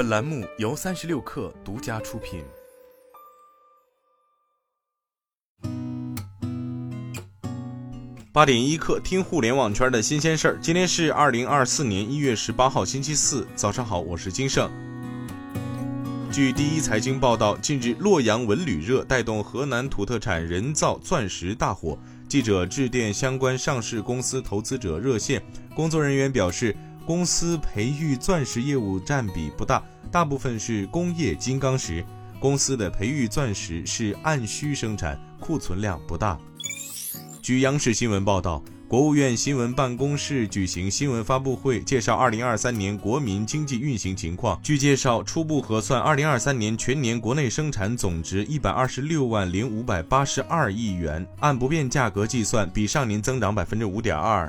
[0.00, 2.42] 本栏目由三十六氪独家出品。
[8.32, 10.58] 八点一刻，听互联网圈的新鲜事儿。
[10.62, 14.70] 今天是二零二四年一月十八号，星期四，早上好，我是金盛。
[16.32, 21.98] 据第一财经报道，近日洛阳文旅热带动河南土特产人造钻石大火。
[22.26, 25.42] 记者致电相关上市公司投资者热线，
[25.74, 26.74] 工作人员表示，
[27.10, 29.82] 公司培育钻石业务占比不大，
[30.12, 32.06] 大部分是工业金刚石。
[32.38, 36.38] 公司的培育钻石是按需生产，库存量不大。
[37.42, 44.60] 据央视新闻报道，国务院新闻办公室举行新闻发布会，介绍二零二三年国民经济运行情况。
[44.62, 54.48] 据介绍，初步核算，二零二三年全年国内生产总值一百二十六万零五百八十二亿元，按不变价格计算，比上年增长百分之五点二。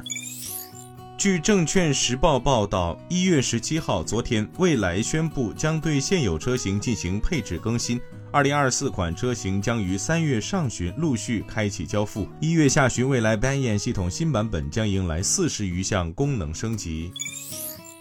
[1.22, 8.02] 据证券时报报道，一月十七号，昨天，蔚来宣布将对现有车型进行配置更新。
[8.32, 17.12] 二零二四款车型将于三月上旬陆续开启交付，一月下旬，蔚来 Banyan 系统新版本将迎来四十余项功能升级。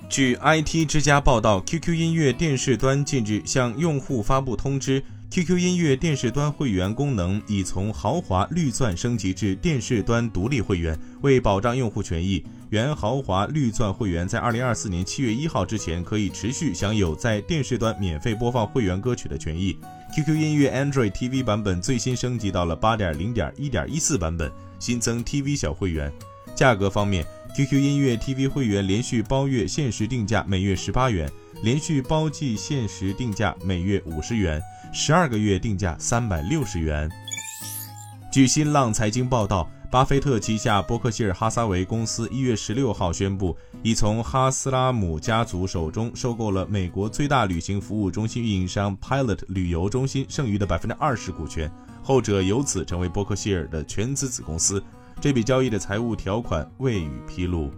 [0.08, 12.44] 据 IT 之家报道，QQ 音乐电视端近日向用户发布通知，QQ 音乐电视端会员功能已从豪华绿钻升级至电视端独立会员，为保障用户权益。
[12.70, 19.76] 原豪华绿钻会员在二零二四年七月一号之前可以持续享有在电视端免费播放会员歌曲的权益。
[20.14, 26.12] QQ 音乐 Android TV 版本最新升级到了八点零点一点一四版本，新增 TV 小会员。
[26.54, 27.24] 价格方面
[27.56, 31.30] ，QQ 音乐 TV 会员连续包月限时定价每月十八元，
[31.62, 37.10] 连续包季限时定价每月五十元，十二个月定价三百六十元。
[38.32, 39.70] 据新浪财经报道。
[39.90, 51.68] 巴菲特旗下伯克希尔哈撒韦公司一月十六号宣布，已从哈斯拉姆家族手中收购了美国最大旅行服务中心运营商 Pilot 旅游中心剩余的百分之二十股权，
[52.04, 54.80] 后者由此成为伯克希尔的全资子公司。
[55.20, 57.68] 这笔交易的财务条款未予披露。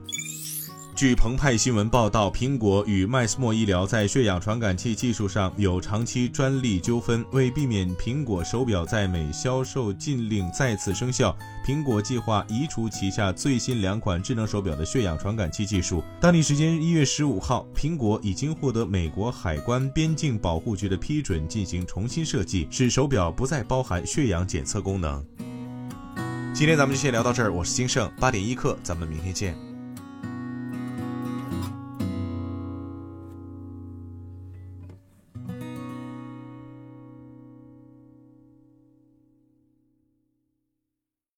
[1.02, 7.24] 据澎湃新闻报道，苹果与麦斯莫医疗在血氧传感器技术上有长期专利纠纷。
[7.32, 11.36] 为避免苹果手表在美销售禁令再次生效，
[11.66, 16.04] 苹果计划移除旗下最新两款智能手表的血氧传感器技术。
[16.20, 25.20] 当地时间一月十五号，苹果已经获得美国海关边境保护局的批准，进行重新设计，使手表不再包含血氧检测功能。
[26.54, 29.71] 今天咱们就先聊到这儿，我是金盛八点一刻，咱们明天见。